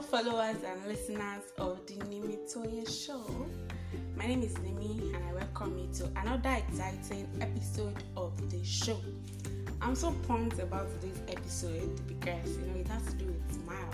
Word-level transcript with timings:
Hello, 0.00 0.22
followers 0.22 0.62
and 0.62 0.86
listeners 0.86 1.42
of 1.58 1.84
the 1.88 1.94
Nimi 1.94 2.36
Toye 2.52 2.84
Show. 2.88 3.48
My 4.16 4.26
name 4.26 4.42
is 4.42 4.54
Nimi, 4.54 5.12
and 5.12 5.24
I 5.24 5.32
welcome 5.34 5.76
you 5.76 5.88
to 5.94 6.04
another 6.20 6.50
exciting 6.50 7.28
episode 7.40 7.96
of 8.16 8.32
the 8.48 8.64
show. 8.64 9.00
I'm 9.82 9.96
so 9.96 10.12
pumped 10.28 10.60
about 10.60 10.88
this 11.00 11.18
episode 11.26 12.00
because 12.06 12.58
you 12.58 12.66
know 12.66 12.78
it 12.78 12.86
has 12.86 13.06
to 13.06 13.12
do 13.14 13.24
with 13.24 13.52
smile. 13.52 13.90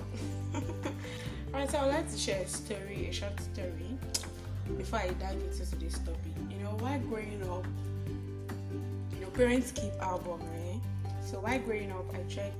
Alright, 1.55 1.71
so 1.71 1.81
let's 1.87 2.19
share 2.19 2.43
a 2.43 2.49
story, 2.49 3.07
a 3.09 3.13
short 3.13 3.41
story, 3.41 3.97
before 4.77 4.99
I 4.99 5.09
dive 5.09 5.41
into 5.41 5.65
today's 5.65 5.99
topic. 6.01 6.35
You 6.51 6.59
know, 6.59 6.77
while 6.81 6.99
growing 7.01 7.43
up, 7.51 7.65
you 9.15 9.21
know, 9.23 9.29
parents 9.29 9.73
keep 9.73 9.95
album, 10.03 10.41
right? 10.53 10.81
So 11.25 11.39
while 11.39 11.61
growing 11.61 11.93
up, 11.93 12.15
I 12.15 12.23
check 12.29 12.53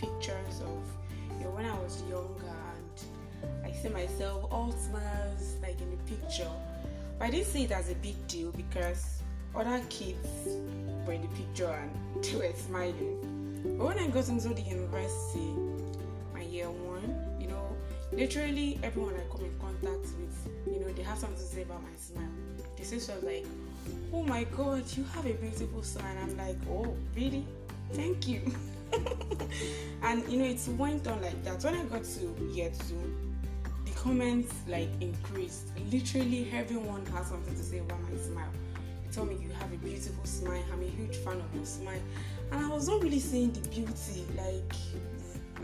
pictures 0.00 0.60
of 0.62 0.99
you 1.40 1.46
know 1.46 1.52
when 1.52 1.64
I 1.64 1.74
was 1.78 2.02
younger 2.08 2.44
and 2.44 3.64
I 3.64 3.72
see 3.72 3.88
myself 3.88 4.46
all 4.50 4.72
smiles 4.72 5.56
like 5.62 5.80
in 5.80 5.90
the 5.90 5.96
picture. 6.14 6.50
But 7.18 7.26
I 7.26 7.30
didn't 7.30 7.46
see 7.46 7.64
it 7.64 7.70
as 7.72 7.90
a 7.90 7.94
big 7.96 8.14
deal 8.28 8.52
because 8.52 9.22
other 9.54 9.80
kids 9.88 10.28
were 11.06 11.14
in 11.14 11.22
the 11.22 11.28
picture 11.28 11.70
and 11.70 12.24
they 12.24 12.36
were 12.36 12.52
smiling. 12.54 13.76
But 13.78 13.86
when 13.86 13.98
I 13.98 14.06
got 14.08 14.28
into 14.28 14.48
the 14.48 14.60
university, 14.60 15.54
my 16.34 16.42
year 16.42 16.70
one, 16.70 17.14
you 17.40 17.48
know, 17.48 17.76
literally 18.12 18.78
everyone 18.82 19.14
I 19.14 19.34
come 19.34 19.44
in 19.46 19.58
contact 19.58 20.06
with, 20.18 20.74
you 20.74 20.80
know, 20.80 20.92
they 20.92 21.02
have 21.02 21.18
something 21.18 21.38
to 21.38 21.42
say 21.42 21.62
about 21.62 21.82
my 21.82 21.96
smile. 21.98 22.28
They 22.76 22.84
say 22.84 22.98
stuff 22.98 23.22
like, 23.22 23.46
Oh 24.12 24.22
my 24.22 24.44
god, 24.44 24.84
you 24.94 25.04
have 25.14 25.24
a 25.24 25.32
beautiful 25.32 25.82
smile. 25.82 26.16
I'm 26.22 26.36
like, 26.36 26.58
Oh, 26.70 26.94
really? 27.16 27.46
Thank 27.92 28.28
you. 28.28 28.52
and 30.02 30.26
you 30.30 30.38
know, 30.38 30.44
it 30.44 30.60
went 30.76 31.06
on 31.06 31.20
like 31.22 31.42
that. 31.44 31.62
When 31.62 31.74
I 31.74 31.84
got 31.84 32.04
to 32.04 32.46
year 32.52 32.70
two, 32.88 33.14
the 33.84 33.92
comments 33.92 34.54
like 34.68 34.88
increased. 35.00 35.68
Literally, 35.90 36.50
everyone 36.52 37.04
has 37.06 37.28
something 37.28 37.54
to 37.54 37.62
say 37.62 37.78
about 37.78 38.00
my 38.02 38.16
smile. 38.18 38.50
They 39.04 39.12
told 39.12 39.28
me 39.28 39.36
you 39.40 39.50
have 39.58 39.72
a 39.72 39.76
beautiful 39.76 40.24
smile. 40.24 40.62
I'm 40.72 40.82
a 40.82 40.86
huge 40.86 41.16
fan 41.16 41.40
of 41.40 41.54
your 41.54 41.64
smile, 41.64 42.02
and 42.52 42.64
I 42.64 42.68
was 42.68 42.88
not 42.88 43.02
really 43.02 43.20
seeing 43.20 43.52
the 43.52 43.68
beauty. 43.68 44.24
Like, 44.36 44.74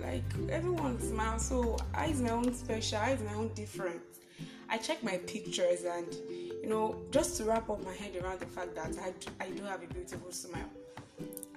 like 0.03 0.51
everyone 0.51 1.01
smiles, 1.01 1.47
so 1.47 1.77
I 1.95 2.07
is 2.07 2.21
my 2.21 2.31
own 2.31 2.53
special. 2.55 2.99
I 2.99 3.11
is 3.13 3.23
my 3.23 3.35
own 3.35 3.53
different. 3.55 4.01
I 4.69 4.79
check 4.79 5.03
my 5.05 5.19
pictures 5.19 5.85
and 5.85 6.13
you 6.67 6.73
know, 6.73 6.97
just 7.13 7.37
to 7.37 7.45
wrap 7.45 7.71
up 7.71 7.85
my 7.85 7.93
head 7.93 8.21
around 8.21 8.41
the 8.41 8.47
fact 8.47 8.75
that 8.75 8.89
I 8.99 9.13
do, 9.21 9.29
I 9.41 9.51
do 9.51 9.63
have 9.63 9.85
a 9.85 9.87
beautiful 9.87 10.33
smile, 10.33 10.69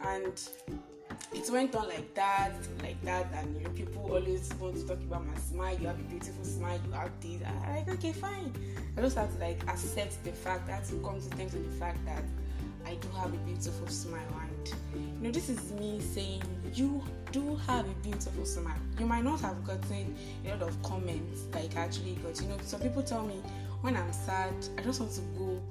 and 0.03 0.39
it 1.33 1.49
went 1.51 1.75
on 1.75 1.87
like 1.87 2.13
that, 2.15 2.53
like 2.81 3.01
that, 3.03 3.27
and 3.35 3.55
you 3.55 3.63
know, 3.63 3.69
people 3.71 4.03
always 4.11 4.49
want 4.59 4.75
to 4.77 4.87
talk 4.87 4.97
about 4.97 5.25
my 5.25 5.35
smile. 5.35 5.77
You 5.79 5.87
have 5.87 5.99
a 5.99 6.03
beautiful 6.03 6.43
smile. 6.43 6.79
You 6.85 6.91
have 6.93 7.11
this. 7.21 7.41
I'm 7.45 7.75
like 7.75 7.89
okay, 7.89 8.11
fine. 8.11 8.53
I 8.97 9.01
just 9.01 9.17
have 9.17 9.33
to 9.33 9.39
like 9.39 9.61
accept 9.67 10.23
the 10.23 10.31
fact. 10.31 10.69
Have 10.69 10.87
to 10.89 10.95
come 10.97 11.21
to 11.21 11.29
terms 11.37 11.53
with 11.53 11.71
the 11.71 11.77
fact 11.77 12.03
that 12.05 12.23
I 12.85 12.95
do 12.95 13.07
have 13.17 13.33
a 13.33 13.37
beautiful 13.37 13.87
smile, 13.87 14.21
and 14.41 14.73
you 14.93 15.27
know, 15.27 15.31
this 15.31 15.49
is 15.49 15.71
me 15.73 15.99
saying 15.99 16.41
you 16.73 17.03
do 17.31 17.55
have 17.67 17.85
a 17.85 17.93
beautiful 18.01 18.45
smile. 18.45 18.79
You 18.97 19.05
might 19.05 19.23
not 19.23 19.39
have 19.41 19.63
gotten 19.63 20.15
a 20.45 20.49
lot 20.49 20.63
of 20.63 20.81
comments 20.81 21.43
like 21.53 21.75
I 21.75 21.81
actually 21.81 22.13
got. 22.15 22.41
You 22.41 22.47
know, 22.47 22.57
some 22.63 22.79
people 22.79 23.03
tell 23.03 23.23
me 23.23 23.41
when 23.81 23.95
I'm 23.95 24.11
sad, 24.11 24.53
I 24.77 24.81
just 24.81 24.99
want 24.99 25.13
to 25.13 25.21
go 25.37 25.61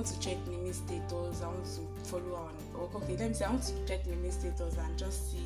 want 0.00 0.14
to 0.14 0.20
check 0.20 0.38
Nimi's 0.46 0.76
status, 0.76 1.42
I 1.42 1.48
want 1.48 1.64
to 1.64 2.08
follow 2.08 2.34
on. 2.36 2.54
Oh, 2.74 2.90
okay, 2.96 3.16
let 3.18 3.28
me 3.28 3.34
say, 3.34 3.44
I 3.44 3.50
want 3.50 3.64
to 3.64 3.86
check 3.86 4.06
Nimi's 4.06 4.32
status 4.32 4.74
and 4.78 4.96
just 4.98 5.30
see 5.30 5.44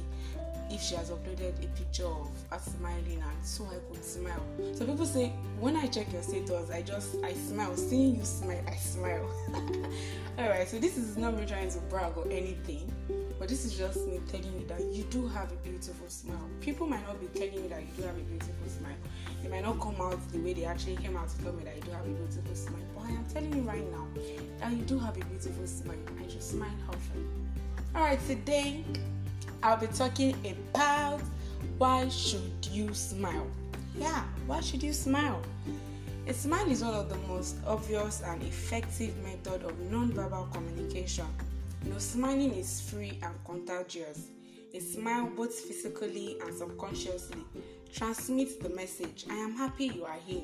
if 0.70 0.80
she 0.80 0.94
has 0.94 1.10
uploaded 1.10 1.52
a 1.64 1.66
picture 1.76 2.06
of 2.06 2.30
her 2.50 2.60
smiling 2.60 3.20
and 3.20 3.44
so 3.44 3.64
I 3.66 3.92
could 3.92 4.04
smile. 4.04 4.40
So 4.74 4.86
people 4.86 5.06
say, 5.06 5.32
when 5.58 5.76
I 5.76 5.88
check 5.88 6.12
your 6.12 6.22
status, 6.22 6.70
I 6.70 6.82
just, 6.82 7.16
I 7.24 7.32
smile. 7.32 7.76
Seeing 7.76 8.14
you 8.14 8.24
smile, 8.24 8.62
I 8.68 8.76
smile. 8.76 9.28
Alright, 10.38 10.68
so 10.68 10.78
this 10.78 10.96
is 10.96 11.16
not 11.16 11.36
me 11.36 11.46
trying 11.46 11.70
to 11.70 11.78
brag 11.90 12.16
or 12.16 12.30
anything, 12.30 12.92
but 13.38 13.48
this 13.48 13.64
is 13.64 13.76
just 13.76 14.06
me 14.06 14.20
telling 14.28 14.52
you 14.60 14.66
that 14.66 14.80
you 14.80 15.04
do 15.04 15.26
have 15.28 15.50
a 15.50 15.56
beautiful 15.56 16.08
smile. 16.08 16.48
People 16.60 16.86
might 16.86 17.06
not 17.06 17.20
be 17.20 17.26
telling 17.38 17.62
you 17.62 17.68
that 17.68 17.82
you 17.82 17.88
do 17.96 18.02
have 18.02 18.16
a 18.16 18.20
beautiful 18.20 18.68
smile. 18.68 18.96
They 19.42 19.48
might 19.48 19.62
not 19.62 19.80
come 19.80 19.96
out 20.00 20.18
the 20.32 20.38
way 20.38 20.52
they 20.52 20.64
actually 20.64 20.96
came 20.96 21.16
out 21.16 21.28
to 21.28 21.42
tell 21.42 21.52
me 21.52 21.64
that 21.64 21.76
you 21.76 21.82
do 21.82 21.90
have 21.90 22.06
a 22.06 22.10
beautiful 22.10 22.54
smile. 22.54 22.82
But 22.94 23.04
I 23.04 23.08
am 23.10 23.24
telling 23.32 23.54
you 23.54 23.62
right 23.62 23.90
now 23.90 24.06
that 24.60 24.72
you 24.72 24.84
do 24.84 24.98
have 24.98 25.16
a 25.16 25.24
beautiful 25.24 25.66
smile 25.66 25.96
and 26.18 26.32
you 26.32 26.40
smile 26.40 26.70
often. 26.88 27.50
Alright, 27.94 28.24
today 28.26 28.84
I'll 29.62 29.76
be 29.76 29.86
talking 29.88 30.36
about 30.44 31.20
why 31.78 32.08
should 32.08 32.66
you 32.70 32.92
smile? 32.94 33.46
Yeah, 33.96 34.24
why 34.46 34.60
should 34.60 34.82
you 34.82 34.92
smile? 34.92 35.42
A 36.26 36.32
smile 36.32 36.70
is 36.70 36.82
one 36.82 36.94
of 36.94 37.08
the 37.08 37.16
most 37.28 37.56
obvious 37.66 38.22
and 38.22 38.42
effective 38.42 39.16
method 39.22 39.62
of 39.62 39.78
non-verbal 39.90 40.48
communication. 40.52 41.26
Know, 41.84 41.98
smiling 41.98 42.54
is 42.54 42.80
free 42.80 43.18
and 43.22 43.34
contagious. 43.44 44.28
A 44.72 44.80
smile, 44.80 45.30
both 45.36 45.54
physically 45.54 46.38
and 46.40 46.52
subconsciously, 46.56 47.44
transmits 47.92 48.56
the 48.56 48.70
message 48.70 49.26
I 49.30 49.34
am 49.34 49.52
happy 49.52 49.86
you 49.86 50.04
are 50.04 50.18
here 50.26 50.42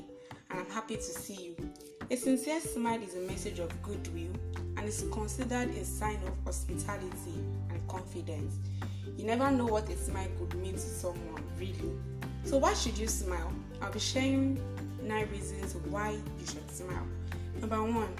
and 0.49 0.59
I'm 0.59 0.69
happy 0.69 0.95
to 0.95 1.01
see 1.01 1.55
you. 1.57 1.71
A 2.09 2.15
sincere 2.15 2.59
smile 2.59 3.01
is 3.01 3.15
a 3.15 3.21
message 3.21 3.59
of 3.59 3.69
goodwill 3.81 4.31
and 4.77 4.85
is 4.85 5.03
considered 5.11 5.69
a 5.69 5.83
sign 5.83 6.19
of 6.27 6.33
hospitality 6.45 7.43
and 7.69 7.87
confidence. 7.87 8.55
You 9.17 9.25
never 9.25 9.49
know 9.51 9.65
what 9.65 9.89
a 9.89 9.97
smile 9.97 10.27
could 10.37 10.55
mean 10.55 10.73
to 10.73 10.79
someone, 10.79 11.43
really. 11.57 11.91
So, 12.43 12.57
why 12.57 12.73
should 12.73 12.97
you 12.97 13.07
smile? 13.07 13.51
I'll 13.81 13.91
be 13.91 13.99
sharing 13.99 14.59
nine 15.03 15.27
reasons 15.31 15.75
why 15.89 16.11
you 16.11 16.45
should 16.45 16.69
smile. 16.71 17.07
Number 17.59 17.81
one, 17.83 18.13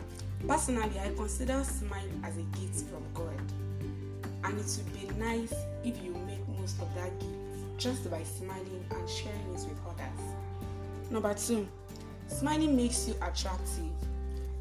personally, 0.47 1.00
I 1.00 1.09
consider 1.16 1.63
smile 1.63 2.09
as 2.24 2.38
a 2.38 2.44
gift 2.59 2.85
from 2.90 3.03
God, 3.13 3.41
and 4.44 4.59
it 4.59 4.78
would 4.78 4.94
be 4.94 5.19
nice 5.19 5.53
if 5.84 6.03
you 6.03 6.13
make 6.25 6.47
most 6.59 6.81
of 6.81 6.94
that 6.96 7.18
gift 7.19 7.31
just 7.78 8.09
by 8.12 8.22
smiling 8.24 8.85
and 8.91 9.09
sharing 9.09 9.40
it 9.53 9.66
with 9.68 9.79
others. 9.88 10.35
Number 11.09 11.34
two, 11.34 11.68
smiling 12.28 12.75
makes 12.75 13.07
you 13.07 13.16
attractive. 13.16 13.91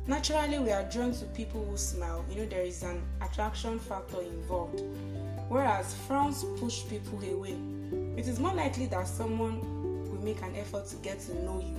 Naturally, 0.07 0.59
we 0.59 0.73
are 0.73 0.83
drawn 0.85 1.13
to 1.13 1.25
people 1.27 1.65
who 1.65 1.77
smile. 1.77 2.25
You 2.31 2.39
know, 2.39 2.47
there 2.47 2.63
is 2.63 2.83
an 2.83 3.03
attraction 3.21 3.79
factor 3.79 4.23
involved, 4.23 4.83
whereas 5.49 5.95
frowns 6.09 6.45
push 6.59 6.83
people 6.89 7.23
away. 7.23 7.57
It 8.17 8.27
is 8.27 8.41
more 8.41 8.55
likely 8.55 8.87
that 8.87 9.07
someone 9.07 9.61
will 10.11 10.25
make 10.25 10.41
an 10.43 10.57
effort 10.57 10.87
to 10.89 10.97
get 10.97 11.21
to 11.21 11.35
know 11.45 11.61
you 11.61 11.79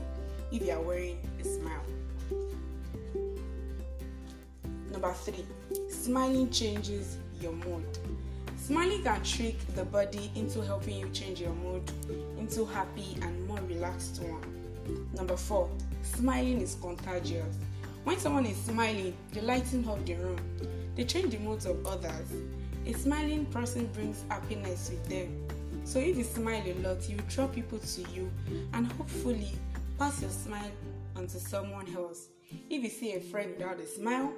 if 0.52 0.66
you 0.66 0.74
are 0.74 0.82
wearing 0.82 1.18
a 1.40 1.44
smile. 1.44 1.84
Number 4.91 5.13
three, 5.13 5.46
smiling 5.90 6.50
changes 6.50 7.18
your 7.41 7.53
mood. 7.53 7.84
Smiling 8.57 9.03
can 9.03 9.24
trick 9.24 9.56
the 9.75 9.85
body 9.85 10.31
into 10.35 10.62
helping 10.62 11.00
you 11.00 11.09
change 11.09 11.41
your 11.41 11.53
mood 11.53 11.90
into 12.38 12.66
happy 12.66 13.18
and 13.22 13.47
more 13.47 13.59
relaxed 13.68 14.22
one. 14.22 15.07
Number 15.13 15.38
four, 15.38 15.69
smiling 16.03 16.62
is 16.62 16.75
contagious. 16.75 17.56
When 18.03 18.18
someone 18.18 18.46
is 18.46 18.57
smiling, 18.57 19.16
they 19.31 19.41
lighten 19.41 19.88
up 19.88 20.06
the 20.06 20.16
room. 20.16 20.40
They 20.96 21.06
change 21.06 21.31
the 21.31 21.40
moods 21.40 21.66
of 21.66 21.85
others. 21.85 22.28
A 22.85 22.94
smiling 22.94 23.46
person 23.47 23.88
brings 23.94 24.23
happiness 24.29 24.90
with 24.90 25.08
them. 25.08 25.47
So 25.84 26.00
if 26.00 26.18
you 26.18 26.23
smile 26.23 26.63
a 26.66 26.73
lot, 26.88 27.08
you 27.09 27.18
draw 27.29 27.47
people 27.47 27.79
to 27.79 28.02
you 28.13 28.31
and 28.73 28.91
hopefully 28.94 29.52
pass 29.97 30.22
your 30.22 30.31
smile 30.31 30.72
onto 31.16 31.40
someone 31.40 31.88
else. 31.96 32.28
If 32.69 32.84
you 32.84 32.90
see 32.90 33.13
a 33.13 33.19
friend 33.19 33.53
without 33.58 33.79
a 33.79 33.88
smile, 33.88 34.34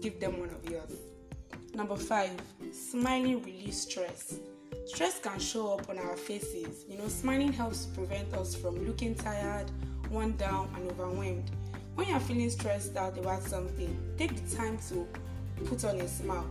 give 0.00 0.20
them 0.20 0.38
one 0.40 0.50
of 0.50 0.70
yours. 0.70 0.96
Number 1.74 1.96
five, 1.96 2.30
smiling 2.72 3.42
relieves 3.42 3.82
stress. 3.82 4.40
Stress 4.86 5.18
can 5.20 5.38
show 5.38 5.74
up 5.74 5.88
on 5.88 5.98
our 5.98 6.16
faces. 6.16 6.84
You 6.88 6.98
know, 6.98 7.08
smiling 7.08 7.52
helps 7.52 7.86
prevent 7.86 8.32
us 8.34 8.54
from 8.54 8.86
looking 8.86 9.14
tired, 9.14 9.70
worn 10.10 10.36
down, 10.36 10.68
and 10.76 10.90
overwhelmed. 10.90 11.50
When 11.94 12.08
you're 12.08 12.20
feeling 12.20 12.50
stressed 12.50 12.96
out 12.96 13.18
about 13.18 13.42
something, 13.42 13.96
take 14.16 14.34
the 14.34 14.56
time 14.56 14.78
to 14.88 15.06
put 15.64 15.84
on 15.84 16.00
a 16.00 16.08
smile. 16.08 16.48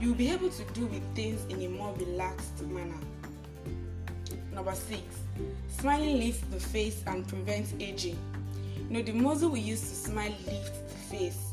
You'll 0.00 0.14
be 0.14 0.30
able 0.30 0.50
to 0.50 0.64
do 0.74 0.86
with 0.86 1.02
things 1.14 1.44
in 1.52 1.62
a 1.62 1.68
more 1.68 1.94
relaxed 1.94 2.62
manner. 2.62 2.98
Number 4.52 4.74
six, 4.74 5.02
smiling 5.68 6.18
lifts 6.18 6.42
the 6.50 6.60
face 6.60 7.02
and 7.06 7.26
prevents 7.26 7.72
aging. 7.80 8.18
You 8.76 8.90
know, 8.90 9.02
the 9.02 9.12
muscle 9.12 9.50
we 9.50 9.60
use 9.60 9.80
to 9.80 9.94
smile 9.94 10.34
lifts 10.46 10.70
the 10.70 11.16
face, 11.16 11.47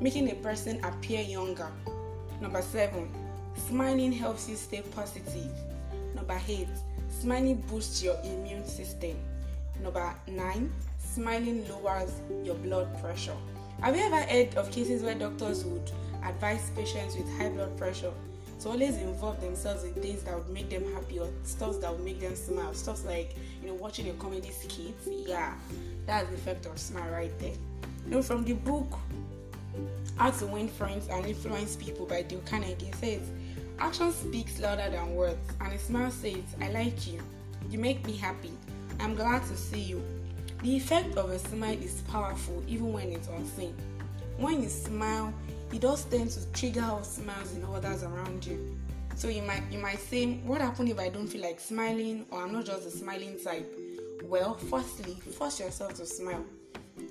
making 0.00 0.30
a 0.30 0.34
person 0.36 0.82
appear 0.84 1.20
younger. 1.22 1.70
Number 2.40 2.62
seven, 2.62 3.08
smiling 3.68 4.12
helps 4.12 4.48
you 4.48 4.56
stay 4.56 4.82
positive. 4.94 5.50
Number 6.14 6.40
eight, 6.48 6.68
smiling 7.10 7.56
boosts 7.68 8.02
your 8.02 8.16
immune 8.24 8.64
system. 8.64 9.16
Number 9.82 10.14
nine, 10.26 10.72
smiling 10.98 11.68
lowers 11.68 12.12
your 12.44 12.54
blood 12.56 12.88
pressure. 13.00 13.36
Have 13.80 13.96
you 13.96 14.02
ever 14.02 14.20
heard 14.22 14.54
of 14.56 14.70
cases 14.70 15.02
where 15.02 15.14
doctors 15.14 15.64
would 15.64 15.90
advise 16.24 16.70
patients 16.70 17.16
with 17.16 17.28
high 17.38 17.48
blood 17.48 17.76
pressure 17.76 18.12
to 18.60 18.68
always 18.68 18.96
involve 18.96 19.40
themselves 19.40 19.84
in 19.84 19.94
things 19.94 20.22
that 20.24 20.36
would 20.36 20.48
make 20.48 20.68
them 20.68 20.82
happy 20.94 21.20
or 21.20 21.28
stuff 21.44 21.80
that 21.80 21.92
would 21.92 22.04
make 22.04 22.20
them 22.20 22.34
smile. 22.34 22.74
Stuff 22.74 23.04
like, 23.04 23.36
you 23.62 23.68
know, 23.68 23.74
watching 23.74 24.08
a 24.10 24.12
comedy 24.14 24.50
skit. 24.50 24.94
Yeah, 25.06 25.54
that's 26.06 26.28
the 26.28 26.34
effect 26.34 26.66
of 26.66 26.78
smile 26.78 27.08
right 27.10 27.36
there. 27.38 27.52
You 28.04 28.10
know, 28.10 28.22
from 28.22 28.44
the 28.44 28.54
book 28.54 28.98
How 30.16 30.30
to 30.30 30.46
Win 30.46 30.68
Friends 30.68 31.08
and 31.08 31.24
Influence 31.26 31.76
People 31.76 32.06
by 32.06 32.22
Dale 32.22 32.42
Carnegie 32.46 32.92
says, 33.00 33.22
Action 33.78 34.12
speaks 34.12 34.58
louder 34.58 34.90
than 34.90 35.14
words, 35.14 35.38
and 35.60 35.72
a 35.72 35.78
smile 35.78 36.10
says, 36.10 36.42
I 36.60 36.70
like 36.70 37.06
you. 37.06 37.20
You 37.70 37.78
make 37.78 38.04
me 38.06 38.16
happy. 38.16 38.52
I'm 39.00 39.14
glad 39.14 39.42
to 39.46 39.56
see 39.56 39.80
you. 39.80 40.02
The 40.62 40.76
effect 40.76 41.16
of 41.16 41.30
a 41.30 41.38
smile 41.38 41.78
is 41.80 42.00
powerful 42.02 42.64
even 42.66 42.92
when 42.92 43.12
it's 43.12 43.28
unseen. 43.28 43.74
When 44.38 44.62
you 44.62 44.68
smile, 44.68 45.32
it 45.72 45.80
does 45.80 46.04
tend 46.04 46.30
to 46.30 46.46
trigger 46.52 46.80
out 46.80 47.06
smiles 47.06 47.54
in 47.54 47.64
others 47.64 48.02
around 48.02 48.44
you. 48.44 48.76
So 49.14 49.28
you 49.28 49.42
might 49.42 49.62
you 49.70 49.78
might 49.78 50.00
say, 50.00 50.38
what 50.44 50.60
happens 50.60 50.90
if 50.90 50.98
I 50.98 51.08
don't 51.08 51.26
feel 51.26 51.42
like 51.42 51.60
smiling 51.60 52.26
or 52.30 52.42
I'm 52.42 52.52
not 52.52 52.64
just 52.64 52.86
a 52.86 52.90
smiling 52.90 53.36
type? 53.42 53.72
Well, 54.24 54.54
firstly, 54.54 55.14
force 55.14 55.60
yourself 55.60 55.94
to 55.94 56.06
smile. 56.06 56.44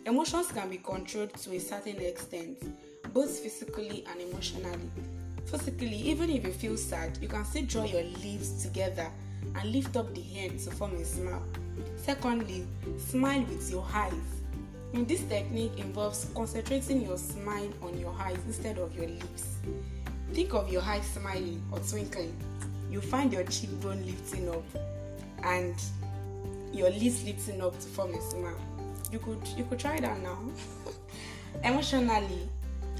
Emotions 0.07 0.47
can 0.53 0.69
be 0.69 0.77
controlled 0.77 1.33
to 1.33 1.53
a 1.53 1.59
certain 1.59 1.97
extent, 1.97 2.57
both 3.13 3.39
physically 3.39 4.05
and 4.09 4.21
emotionally. 4.21 4.89
Physically, 5.47 5.97
even 5.97 6.29
if 6.29 6.45
you 6.45 6.53
feel 6.53 6.77
sad, 6.77 7.17
you 7.21 7.27
can 7.27 7.43
still 7.43 7.65
draw 7.65 7.83
your 7.83 8.03
lips 8.03 8.63
together 8.63 9.11
and 9.53 9.69
lift 9.73 9.97
up 9.97 10.15
the 10.15 10.21
hand 10.21 10.57
to 10.59 10.71
form 10.71 10.95
a 10.95 11.03
smile. 11.03 11.43
Secondly, 11.97 12.65
smile 12.97 13.41
with 13.49 13.69
your 13.69 13.85
eyes. 13.93 14.13
This 14.93 15.23
technique 15.23 15.77
involves 15.77 16.31
concentrating 16.33 17.01
your 17.01 17.17
smile 17.17 17.69
on 17.81 17.99
your 17.99 18.15
eyes 18.17 18.39
instead 18.47 18.77
of 18.77 18.95
your 18.95 19.07
lips. 19.07 19.57
Think 20.31 20.53
of 20.53 20.71
your 20.71 20.83
eyes 20.83 21.05
smiling 21.05 21.61
or 21.69 21.79
twinkling. 21.79 22.33
You 22.89 23.01
find 23.01 23.33
your 23.33 23.43
cheekbone 23.43 24.05
lifting 24.05 24.47
up 24.47 24.63
and 25.43 25.75
your 26.71 26.91
lips 26.91 27.25
lifting 27.25 27.61
up 27.61 27.77
to 27.77 27.87
form 27.87 28.13
a 28.13 28.21
smile. 28.21 28.76
You 29.11 29.19
could 29.19 29.47
you 29.57 29.63
could 29.65 29.79
try 29.79 29.99
that 29.99 30.21
now. 30.21 30.37
Emotionally, 31.63 32.49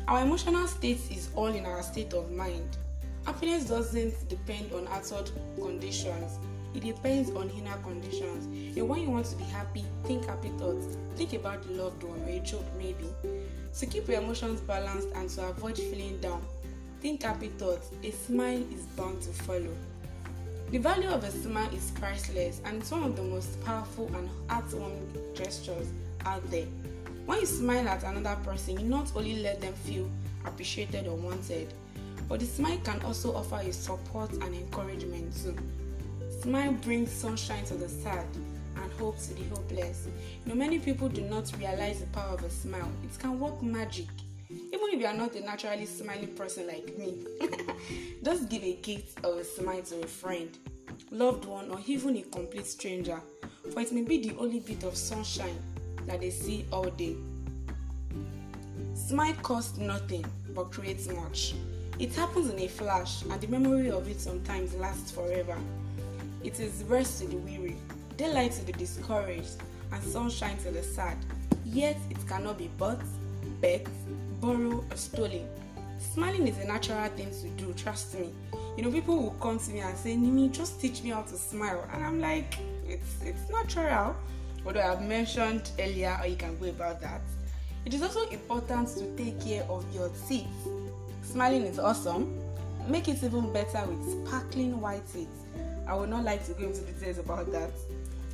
our 0.08 0.22
emotional 0.22 0.68
state 0.68 1.02
is 1.12 1.30
all 1.36 1.48
in 1.48 1.66
our 1.66 1.84
state 1.84 2.14
of 2.14 2.32
mind. 2.32 2.78
Happiness 3.26 3.66
doesn't 3.66 4.30
depend 4.30 4.72
on 4.72 4.88
outward 4.88 5.30
conditions. 5.56 6.40
It 6.74 6.82
depends 6.82 7.30
on 7.32 7.50
inner 7.50 7.76
conditions. 7.84 8.46
And 8.78 8.88
when 8.88 9.02
you 9.02 9.10
want 9.10 9.26
to 9.26 9.36
be 9.36 9.44
happy, 9.46 9.84
think 10.06 10.26
happy 10.26 10.50
thoughts. 10.58 10.98
Think 11.16 11.34
about 11.34 11.64
the 11.64 11.74
loved 11.74 12.04
one 12.04 12.22
or 12.22 12.30
a 12.30 12.40
joke 12.40 12.66
maybe. 12.78 13.08
To 13.80 13.86
keep 13.86 14.08
your 14.08 14.22
emotions 14.22 14.62
balanced 14.62 15.10
and 15.16 15.30
to 15.32 15.50
avoid 15.50 15.78
feeling 15.78 16.20
down, 16.22 16.42
think 17.02 17.24
happy 17.24 17.50
thoughts. 17.50 17.92
A 18.04 18.12
smile 18.12 18.64
is 18.72 18.86
bound 18.96 19.22
to 19.24 19.30
follow. 19.30 19.76
The 20.70 20.80
value 20.80 21.08
of 21.08 21.24
a 21.24 21.32
smile 21.32 21.74
is 21.74 21.92
priceless 21.92 22.60
and 22.66 22.82
it's 22.82 22.92
one 22.92 23.04
of 23.04 23.16
the 23.16 23.24
most 23.24 23.64
powerful 23.64 24.12
and 24.14 24.30
heartwarming 24.48 25.34
gestures 25.34 25.88
out 26.26 26.44
there. 26.52 26.66
When 27.26 27.40
you 27.40 27.46
smile 27.46 27.88
at 27.88 28.04
another 28.04 28.38
person, 28.44 28.78
you 28.78 28.86
not 28.86 29.10
only 29.16 29.38
let 29.38 29.62
them 29.62 29.74
feel 29.74 30.10
appreciated 30.44 31.08
or 31.08 31.16
wanted, 31.16 31.74
but 32.28 32.42
the 32.42 32.46
smile 32.46 32.78
can 32.84 33.02
also 33.04 33.34
offer 33.34 33.62
you 33.64 33.72
support 33.72 34.30
and 34.34 34.54
encouragement 34.54 35.34
too. 35.42 35.56
Smile 36.42 36.74
brings 36.74 37.12
sunshine 37.14 37.64
to 37.66 37.76
the 37.76 37.88
sad 37.88 38.26
and 38.76 38.92
hope 39.00 39.18
to 39.20 39.34
the 39.36 39.44
hopeless. 39.56 40.10
You 40.46 40.50
know, 40.50 40.56
many 40.56 40.80
people 40.80 41.08
do 41.08 41.22
not 41.22 41.50
realize 41.58 42.02
the 42.02 42.08
power 42.08 42.34
of 42.34 42.44
a 42.44 42.50
smile. 42.50 42.92
It 43.06 43.18
can 43.18 43.40
work 43.40 43.62
magic. 43.64 44.08
Even 44.88 45.00
if 45.00 45.02
you 45.02 45.08
are 45.08 45.18
not 45.18 45.36
a 45.36 45.42
naturally 45.42 45.86
smiling 45.86 46.34
person 46.34 46.68
like 46.68 46.98
me, 46.98 47.18
just 48.24 48.48
give 48.48 48.64
a 48.64 48.76
gift 48.76 49.24
of 49.26 49.38
a 49.38 49.44
smile 49.44 49.82
to 49.82 50.02
a 50.02 50.08
friend, 50.08 50.58
loved 51.12 51.46
one, 51.46 51.70
or 51.72 51.80
even 51.88 52.16
a 52.16 52.22
complete 52.22 52.66
stranger, 52.66 53.20
for 53.74 53.82
it 53.82 53.92
may 53.92 54.04
be 54.04 54.30
the 54.30 54.38
only 54.38 54.60
bit 54.60 54.84
of 54.84 54.96
sunshine 54.96 55.58
that 56.06 56.22
they 56.22 56.30
see 56.30 56.66
all 56.72 56.90
day. 56.90 57.16
Smile 58.94 59.34
costs 59.42 59.78
nothing 59.78 60.26
but 60.54 60.72
creates 60.72 61.08
much. 61.10 61.56
It 62.00 62.14
happens 62.16 62.50
in 62.50 62.60
a 62.60 62.68
flash, 62.68 63.24
and 63.24 63.42
the 63.42 63.48
memory 63.48 63.92
of 63.92 64.08
it 64.08 64.22
sometimes 64.22 64.74
lasts 64.76 65.12
forever. 65.12 65.58
It 66.44 66.60
is 66.60 66.84
rest 66.84 67.22
to 67.22 67.28
the 67.28 67.38
weary, 67.38 67.76
daylight 68.16 68.54
to 68.54 68.66
the 68.66 68.74
discouraged, 68.74 69.58
and 69.92 70.04
sunshine 70.04 70.58
to 70.60 70.72
the 70.72 70.84
sad. 70.84 71.18
Yet 71.66 71.98
it 72.10 72.26
cannot 72.28 72.58
be 72.58 72.70
bought, 72.78 73.02
begged, 73.60 73.90
borrowed, 74.40 74.92
or 74.92 74.98
stolen. 74.98 75.48
Smiling 76.00 76.48
is 76.48 76.58
a 76.60 76.66
natural 76.66 77.08
thing 77.10 77.32
to 77.32 77.64
do, 77.64 77.74
trust 77.74 78.18
me. 78.20 78.32
You 78.76 78.84
know, 78.84 78.92
people 78.92 79.18
will 79.18 79.36
come 79.42 79.58
to 79.58 79.72
me 79.72 79.80
and 79.80 79.98
say, 79.98 80.16
Nimi, 80.16 80.52
just 80.52 80.80
teach 80.80 81.02
me 81.04 81.10
how 81.10 81.24
to 81.24 81.36
smile. 81.36 81.88
And 81.94 82.04
I'm 82.06 82.20
like, 82.22 82.58
it's 82.88 83.22
it's 83.24 83.50
natural. 83.50 84.16
Although 84.66 84.82
I've 84.82 85.02
mentioned 85.02 85.72
earlier 85.80 86.10
how 86.10 86.26
you 86.26 86.36
can 86.36 86.58
go 86.60 86.66
about 86.68 87.02
that. 87.02 87.22
It 87.86 87.94
is 87.94 88.04
also 88.04 88.28
important 88.30 88.90
to 88.90 89.16
take 89.16 89.40
care 89.42 89.64
of 89.64 89.86
your 89.96 90.10
teeth. 90.28 90.48
Smiling 91.24 91.64
is 91.64 91.80
awesome. 91.80 92.38
Make 92.88 93.08
it 93.08 93.24
even 93.24 93.52
better 93.54 93.86
with 93.86 94.28
sparkling 94.28 94.80
white 94.80 95.08
teeth. 95.12 95.30
I 95.88 95.96
would 95.96 96.10
not 96.10 96.24
like 96.24 96.46
to 96.48 96.54
go 96.54 96.66
into 96.66 96.82
details 96.82 97.18
about 97.18 97.52
that. 97.54 97.72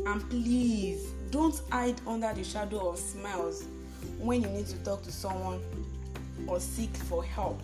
And 0.06 0.28
please 0.30 1.12
don't 1.30 1.60
hide 1.70 2.02
under 2.08 2.34
the 2.34 2.44
shadow 2.44 2.90
of 2.90 2.98
smiles 2.98 3.66
when 4.20 4.42
you 4.42 4.48
need 4.50 4.68
to 4.68 4.78
talk 4.84 5.04
to 5.04 5.12
someone 5.12 5.62
or 6.48 6.60
seek 6.60 6.96
for 6.96 7.24
help. 7.24 7.62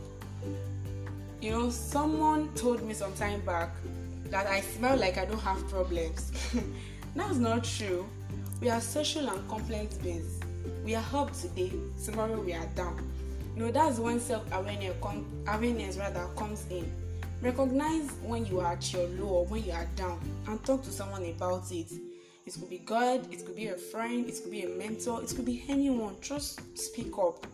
You 1.41 1.51
know, 1.51 1.69
someone 1.69 2.53
told 2.55 2.81
me 2.83 2.93
some 2.93 3.13
time 3.13 3.41
back 3.41 3.69
that 4.25 4.47
I 4.47 4.61
smell 4.61 4.97
like 4.97 5.17
I 5.17 5.25
don't 5.25 5.39
have 5.39 5.67
problems. 5.69 6.31
That's 7.15 7.37
not 7.37 7.63
true. 7.63 8.05
We 8.61 8.69
are 8.69 8.81
social 8.81 9.29
and 9.29 9.47
complex 9.49 9.95
beings. 9.95 10.39
We 10.83 10.95
are 10.95 11.05
up 11.13 11.33
today, 11.33 11.71
tomorrow 12.03 12.41
we 12.41 12.53
are 12.53 12.65
down. 12.75 13.09
You 13.55 13.65
know, 13.65 13.71
that's 13.71 13.99
when 13.99 14.19
self-awareness 14.19 14.95
com- 15.01 15.25
awareness 15.47 15.97
rather 15.97 16.27
comes 16.35 16.65
in 16.69 16.89
Recognize 17.41 18.11
when 18.21 18.45
you 18.47 18.59
are 18.59 18.73
at 18.73 18.91
your 18.91 19.07
low 19.07 19.27
or 19.27 19.45
when 19.45 19.63
you 19.63 19.71
are 19.71 19.87
down 19.95 20.19
and 20.47 20.61
talk 20.65 20.83
to 20.83 20.91
someone 20.91 21.23
about 21.23 21.71
it. 21.71 21.89
It 22.49 22.55
could 22.59 22.69
be 22.71 22.79
God, 22.79 23.31
it 23.31 23.45
could 23.45 23.55
be 23.55 23.67
a 23.67 23.75
friend, 23.75 24.27
it 24.27 24.41
could 24.41 24.49
be 24.49 24.63
a 24.63 24.69
mentor, 24.69 25.21
it 25.21 25.31
could 25.35 25.45
be 25.45 25.63
anyone. 25.67 26.15
Just 26.19 26.59
speak 26.75 27.15
up. 27.19 27.45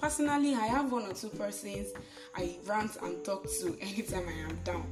Personally, 0.00 0.54
I 0.54 0.66
have 0.68 0.92
one 0.92 1.02
or 1.02 1.14
two 1.14 1.30
persons 1.30 1.88
I 2.36 2.54
rant 2.64 2.94
and 3.02 3.24
talk 3.24 3.42
to 3.42 3.76
anytime 3.80 4.22
I 4.28 4.48
am 4.48 4.56
down. 4.62 4.86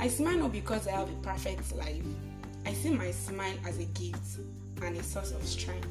I 0.00 0.08
smile 0.08 0.38
not 0.38 0.50
because 0.50 0.88
I 0.88 0.96
have 0.96 1.08
a 1.08 1.22
perfect 1.22 1.76
life. 1.76 2.02
I 2.66 2.72
see 2.72 2.90
my 2.90 3.12
smile 3.12 3.54
as 3.68 3.78
a 3.78 3.84
gift 3.84 4.40
and 4.82 4.96
a 4.96 5.02
source 5.04 5.30
of 5.30 5.46
strength. 5.46 5.86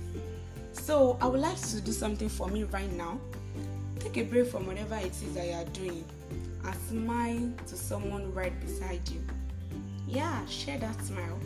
So, 0.73 1.17
I 1.21 1.27
would 1.27 1.39
like 1.39 1.61
to 1.61 1.79
do 1.79 1.93
something 1.93 2.27
for 2.27 2.49
me 2.49 2.65
right 2.65 2.91
now. 2.91 3.21
Take 3.99 4.17
a 4.17 4.23
break 4.23 4.47
from 4.47 4.67
whatever 4.67 4.97
it 4.97 5.05
is 5.05 5.33
that 5.33 5.47
you 5.47 5.53
are 5.53 5.63
doing 5.71 6.03
and 6.65 6.75
smile 6.89 7.53
to 7.67 7.75
someone 7.77 8.33
right 8.33 8.59
beside 8.59 9.07
you. 9.07 9.21
Yeah, 10.09 10.45
share 10.47 10.77
that 10.79 11.01
smile. 11.01 11.39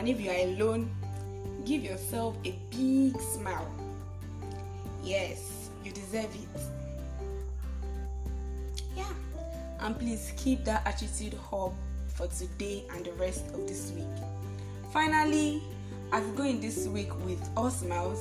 And 0.00 0.08
if 0.08 0.18
you 0.18 0.30
are 0.30 0.40
alone, 0.48 0.90
give 1.66 1.84
yourself 1.84 2.34
a 2.46 2.54
big 2.70 3.20
smile. 3.20 3.70
Yes, 5.04 5.68
you 5.84 5.92
deserve 5.92 6.34
it. 6.34 6.62
Yeah, 8.96 9.12
and 9.80 9.98
please 9.98 10.32
keep 10.38 10.64
that 10.64 10.86
attitude 10.86 11.34
up 11.52 11.74
for 12.14 12.26
today 12.28 12.84
and 12.94 13.04
the 13.04 13.12
rest 13.12 13.44
of 13.52 13.68
this 13.68 13.92
week. 13.94 14.06
Finally, 14.90 15.62
as 16.14 16.24
we 16.24 16.34
go 16.34 16.44
in 16.44 16.62
this 16.62 16.86
week 16.88 17.14
with 17.26 17.46
all 17.54 17.68
smiles, 17.68 18.20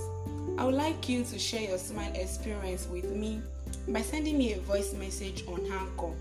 I 0.57 0.65
would 0.65 0.75
like 0.75 1.07
you 1.07 1.23
to 1.23 1.39
share 1.39 1.61
your 1.61 1.77
smile 1.77 2.11
experience 2.13 2.89
with 2.89 3.09
me 3.09 3.41
by 3.87 4.01
sending 4.01 4.37
me 4.37 4.51
a 4.51 4.59
voice 4.59 4.91
message 4.95 5.45
on 5.47 5.65
Anchor. 5.71 6.11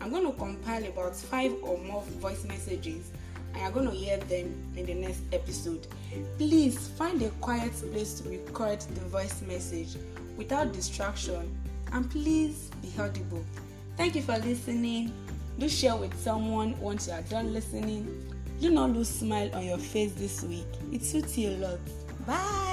I'm 0.00 0.10
going 0.10 0.24
to 0.24 0.38
compile 0.38 0.84
about 0.84 1.16
five 1.16 1.52
or 1.62 1.78
more 1.78 2.02
voice 2.20 2.44
messages 2.44 3.10
and 3.52 3.62
you're 3.62 3.70
going 3.70 3.88
to 3.88 3.94
hear 3.94 4.16
them 4.18 4.54
in 4.76 4.86
the 4.86 4.94
next 4.94 5.22
episode. 5.32 5.86
Please 6.38 6.88
find 6.88 7.20
a 7.22 7.28
quiet 7.40 7.72
place 7.92 8.20
to 8.20 8.28
record 8.28 8.80
the 8.80 9.00
voice 9.02 9.42
message 9.42 9.96
without 10.36 10.72
distraction 10.72 11.56
and 11.92 12.10
please 12.10 12.70
be 12.82 12.90
audible. 12.98 13.44
Thank 13.96 14.14
you 14.14 14.22
for 14.22 14.38
listening. 14.38 15.12
Do 15.58 15.68
share 15.68 15.96
with 15.96 16.18
someone 16.18 16.78
once 16.80 17.08
you 17.08 17.14
are 17.14 17.22
done 17.22 17.52
listening. 17.52 18.34
Do 18.60 18.70
not 18.70 18.90
lose 18.90 19.08
smile 19.08 19.50
on 19.54 19.64
your 19.64 19.78
face 19.78 20.12
this 20.12 20.42
week. 20.42 20.66
It 20.92 21.02
suits 21.02 21.36
you 21.36 21.50
a 21.50 21.56
lot. 21.56 21.80
Bye. 22.26 22.69